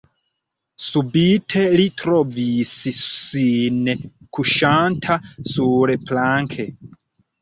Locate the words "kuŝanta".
4.39-5.19